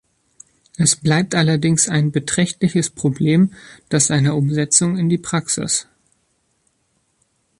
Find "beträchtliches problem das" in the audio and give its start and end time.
2.11-4.07